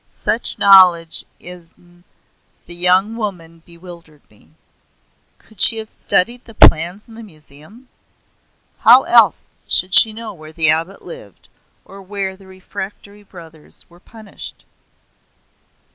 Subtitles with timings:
[0.23, 2.03] Such knowledge in
[2.67, 4.49] a young woman bewildered me.
[5.37, 7.87] Could she have studied the plans in the Museum?
[8.79, 11.49] How else should she know where the abbot lived,
[11.85, 14.65] or where the refractory brothers were punished?